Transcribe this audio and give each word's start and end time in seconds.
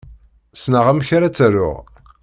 Ssneɣ 0.53 0.85
amek 0.91 1.09
ara 1.15 1.27
t-aruɣ. 1.35 1.79